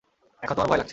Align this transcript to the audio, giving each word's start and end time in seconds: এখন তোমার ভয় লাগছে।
এখন 0.43 0.53
তোমার 0.55 0.69
ভয় 0.69 0.77
লাগছে। 0.77 0.89